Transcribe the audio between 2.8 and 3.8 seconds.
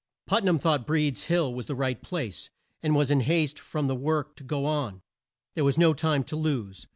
and was in haste